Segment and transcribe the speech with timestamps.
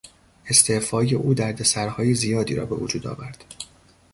[0.49, 3.43] استعفای او دردسرهای زیادی را بوجود آورد.